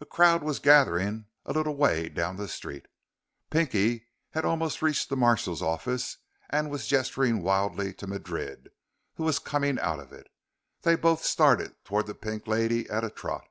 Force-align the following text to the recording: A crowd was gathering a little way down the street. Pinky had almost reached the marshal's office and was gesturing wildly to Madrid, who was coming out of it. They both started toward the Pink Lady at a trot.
A 0.00 0.06
crowd 0.06 0.42
was 0.42 0.60
gathering 0.60 1.26
a 1.44 1.52
little 1.52 1.76
way 1.76 2.08
down 2.08 2.36
the 2.38 2.48
street. 2.48 2.86
Pinky 3.50 4.06
had 4.30 4.46
almost 4.46 4.80
reached 4.80 5.10
the 5.10 5.14
marshal's 5.16 5.60
office 5.60 6.16
and 6.48 6.70
was 6.70 6.86
gesturing 6.86 7.42
wildly 7.42 7.92
to 7.92 8.06
Madrid, 8.06 8.70
who 9.16 9.24
was 9.24 9.38
coming 9.38 9.78
out 9.80 10.00
of 10.00 10.10
it. 10.10 10.28
They 10.84 10.96
both 10.96 11.22
started 11.22 11.74
toward 11.84 12.06
the 12.06 12.14
Pink 12.14 12.46
Lady 12.46 12.88
at 12.88 13.04
a 13.04 13.10
trot. 13.10 13.46